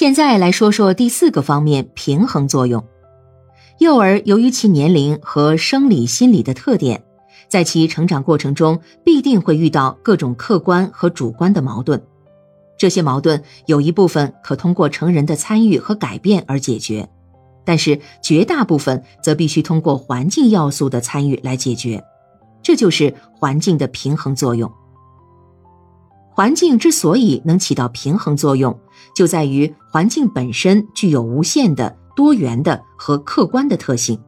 [0.00, 2.82] 现在来说说第四个方面——平衡作用。
[3.80, 7.04] 幼儿由于其年龄和生理、心理的特点，
[7.48, 12.02] 在其成长过程中必定会遇到各种客观和主观的矛盾。
[12.78, 17.06] 这些矛盾有一部分可通过成人的参与和改变而解决，
[17.66, 22.02] 但是绝大部分则必须通过环境要素的参与来解决。
[22.62, 24.72] 这就是环境的平衡作用。
[26.40, 28.80] 环境之所以能起到平衡作用，
[29.14, 31.94] 就在于环境本身具有无限的。
[32.16, 34.18] 多元的和客观的特性，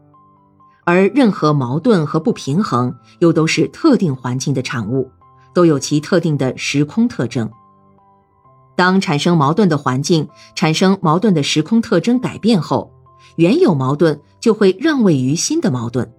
[0.85, 5.11] 而任何矛盾和不平衡又都是特定环境的产物，
[5.55, 7.51] 都有其特定的时空特征。
[8.77, 12.93] 当产生矛盾的环境产生矛盾的时空特征改变后，
[13.37, 16.13] 原有矛盾就会让位于新的矛盾，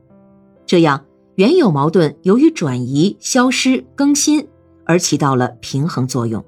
[0.66, 4.48] 这样原有矛盾由于转移、消失、更新
[4.86, 6.44] 而起到了平衡作用。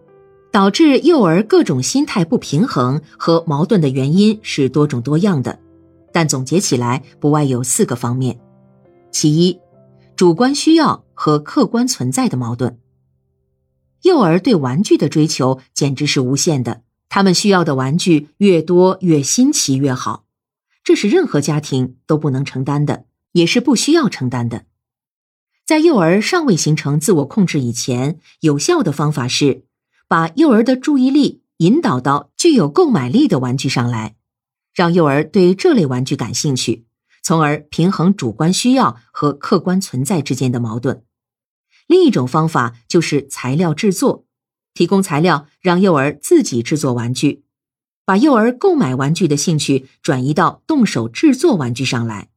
[0.51, 5.59] 导致幼儿各种心态不平衡和矛盾的原因是多种多样的，
[6.13, 8.39] 但总结起来不外有四个方面：
[9.11, 9.59] 其一，
[10.15, 12.79] 主观需要和客观存在的矛盾。
[14.03, 20.23] 幼儿对玩具的追求简直是无限的，他们需要的玩具越多越新奇越好，
[20.85, 24.63] 这是任何家庭都不能承担的，也是不需要承担的。
[25.65, 29.65] 在幼儿尚未形成自我控制以前，有效的方法是。
[30.07, 34.15] 把幼儿的注意力引导到具有购买力的玩具上来，
[34.71, 36.85] 让幼儿对这类玩具感兴趣，
[37.23, 41.03] 从而平衡主观需要和客观存在之间的矛盾。
[41.87, 44.25] 另一种方法就是材料制作，
[44.75, 47.43] 提供材料让幼儿自己制作玩具，
[48.05, 52.29] 把幼儿购买玩具的兴趣转移到动手制作玩具上来。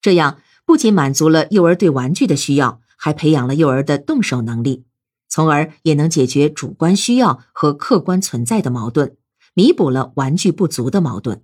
[0.00, 0.38] 这样
[0.68, 4.84] 不仅满足了幼儿对玩具的需要，还培养了幼儿的动手能力。
[5.26, 9.16] 从而也能解决主观需要和客观存在的矛盾，
[9.54, 11.42] 弥补了玩具不足的矛盾。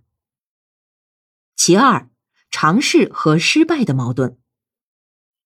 [1.57, 2.11] 其二，
[2.51, 4.37] 尝试和失败的矛盾。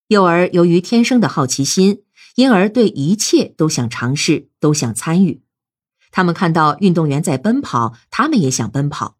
[0.09, 2.03] 幼儿由于天生的好奇心，
[2.35, 5.41] 因而对一切都想尝试，都想参与。
[6.11, 9.19] 他们看到运动员在奔跑，他们也想奔跑。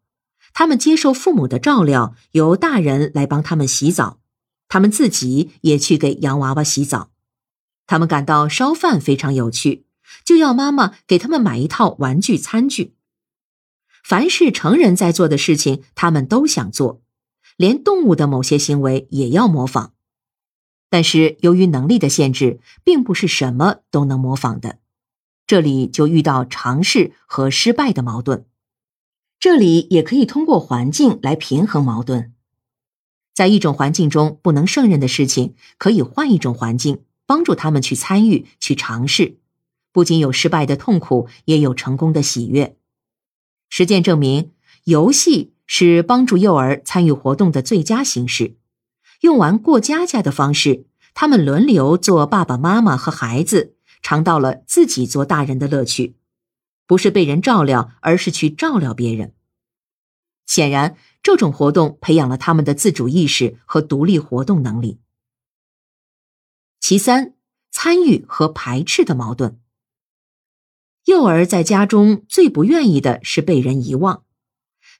[0.53, 4.19] 他们接受父母的照料，由大人来帮他们洗澡，
[4.69, 7.11] 他们自己也去给洋娃娃洗澡。
[7.85, 9.85] 他们感到烧饭非常有趣，
[10.23, 12.95] 就要妈妈给他们买一套玩具餐具。
[14.03, 17.01] 凡是成人在做的事情，他们都想做，
[17.57, 19.93] 连动物的某些行为也要模仿。
[20.89, 24.79] 但是由于能力的限制，并不是什么都能模仿的。
[25.45, 28.45] 这里就遇到尝试和失败的矛盾。
[29.39, 32.33] 这里也可以通过环境来平衡矛盾。
[33.39, 37.03] 在一种环境中不能胜任的事情，可以换一种环境。
[37.25, 39.37] 帮助他们去参与、去尝试，
[39.93, 42.75] 不仅有失败的痛苦，也有成功的喜悦。
[43.69, 44.51] 实践证明，
[44.83, 48.57] 游戏是帮助幼儿参与活动的最佳形式。
[49.21, 56.15] 用完过家家的方式，他们轮流做爸爸妈妈和孩子，尝到了自己做大人的乐趣，
[56.85, 59.31] 不是被人照料，而是去照料别人。
[60.45, 64.99] 显然，这种活动培养了他们的自主意识和独立活动能力。
[66.79, 67.33] 其三，
[67.71, 69.59] 参与和排斥的矛盾。
[71.05, 74.23] 幼儿在家中最不愿意的是被人遗忘，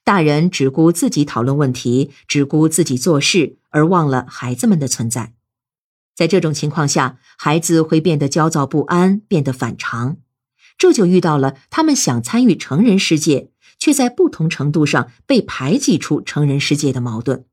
[0.02, 5.34] 大人只顾自己讨论问题，只顾自己做事，而忘了孩子们的存在。
[6.14, 10.18] 在这种情况下，孩子会变得焦躁不安，变得反常，
[10.76, 13.49] 这就遇到了他们想参与成人世界，
[13.80, 17.44] 却在不同程度上被排挤出成人世界的矛盾。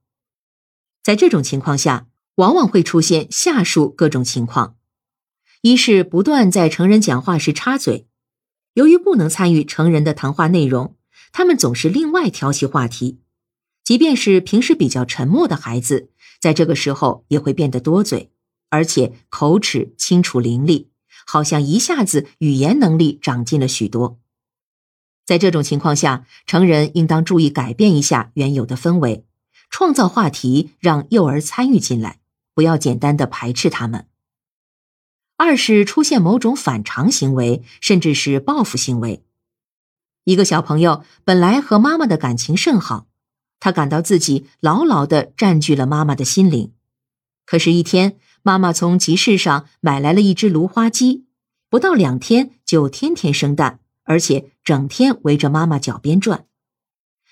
[1.01, 2.05] 在这种情况下。
[2.37, 4.75] 往往会出现下述各种情况：
[5.61, 8.05] 一是不断在成人讲话时插嘴，
[8.75, 10.95] 由于不能参与成人的谈话内容，
[11.31, 13.21] 他们总是另外挑起话题。
[13.83, 18.31] 即便是平时比较沉默的孩子，在这个时候也会变得多嘴，
[18.69, 20.89] 而且口齿清楚伶俐，
[21.25, 24.19] 好像一下子语言能力长进了许多。
[25.27, 29.25] 在这种情况下，成人应当注意改变一下原有的氛围，
[29.69, 32.19] 创造话题，让幼儿参与进来。
[32.55, 34.07] 不要简单的排斥他们。
[35.35, 39.23] 二是出现某种反常行为，甚至是报复行为。
[40.23, 43.05] 一个小朋友本来和妈妈的感情甚好，
[43.59, 46.73] 他感到自己牢牢的占据了妈妈的心灵。
[47.45, 51.25] 可是，一天妈妈从集市上买来了一只芦花鸡，
[51.69, 56.45] 不到两天就天天生蛋，而且整天围着妈妈脚边转。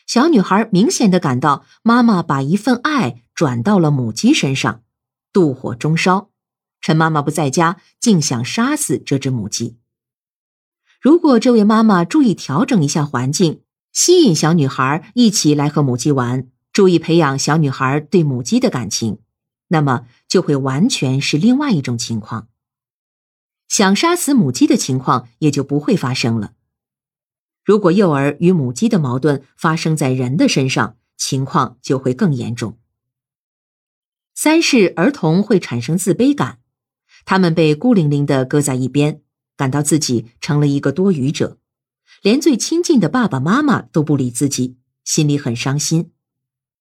[0.05, 4.83] 小女孩明显的感到妈妈把一份爱转到了母鸡身上。
[5.33, 6.29] 妒火中烧，
[6.79, 9.77] 趁妈妈不在家，竟想杀死这只母鸡。
[11.01, 13.61] 如果这位妈妈注意调整一下环境，
[13.91, 19.19] 吸引小女孩一起来和母鸡玩，注意培养小女孩对母鸡的感情，
[19.67, 22.47] 那么就会完全是另外一种情况。
[23.67, 26.53] 想杀死母鸡的情况也就不会发生了。
[27.65, 32.77] 如果幼儿与母鸡的矛盾发生在人的身上，情况就会更严重。
[34.35, 36.59] 三是儿童会产生自卑感，
[37.25, 39.21] 他们被孤零零的搁在一边，
[39.57, 41.57] 感到自己成了一个多余者，
[42.21, 46.11] 连最亲近的爸爸妈妈都不理自己，心里很伤心。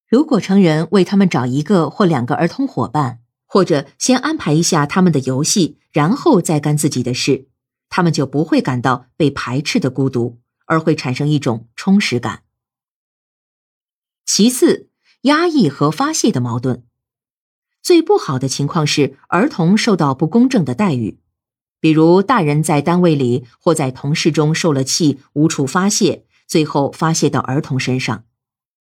[0.07, 7.47] 如果成人为他们找一个或两个儿童伙伴，或者先安排一下他们的游戏，然后再干自己的事，
[7.89, 12.43] 他们就不会感到被排斥的孤独，而会产生一种充实感。
[14.25, 14.89] 其次，
[15.23, 16.85] 压抑和发泄的矛盾。
[17.83, 21.19] 最不好的情况是儿童受到不公正的待遇，
[21.81, 28.25] 比如大人在单位里或在同事中受了气无处发泄，最后发泄到儿童身上，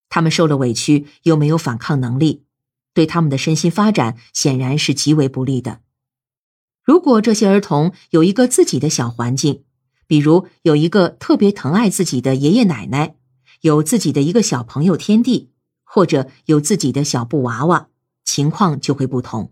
[0.10, 2.46] 他们受了委屈又没有反抗能力，
[2.94, 5.82] 对他们的身心发展显然是极为不利的。
[6.84, 9.64] 如果这些儿童有一个自己的小环境，
[10.08, 13.16] 比如有一个特别疼爱自己的爷爷奶奶，
[13.62, 15.52] 有自己的一个小朋友天地，
[15.84, 17.90] 或者有自己的小布娃娃。
[18.26, 19.52] 情况就会不同，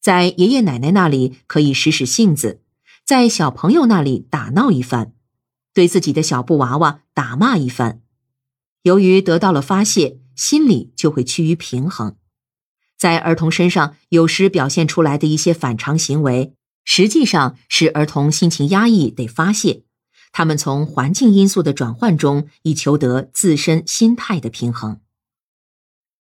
[0.00, 2.60] 在爷爷奶奶那里可以使使性子，
[3.06, 5.12] 在小朋友那里打闹一番，
[5.72, 8.02] 对自己的小布娃娃打骂一番。
[8.82, 12.16] 由于得到了发泄，心里就会趋于平衡。
[12.98, 16.54] 在儿童身上有时表现出来的一些反常行为，
[16.84, 19.82] 实际上是儿童心情压抑得发泄，
[20.32, 25.00] 他们从环境因素的转换中以求得自身心态的平衡。